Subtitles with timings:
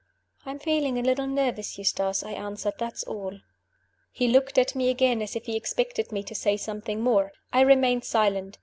[0.47, 3.37] "I am feeling a little nervous, Eustace," I answered; "that is all."
[4.11, 7.31] He looked at me again, as if he expected me to say something more.
[7.53, 8.57] I remained silent.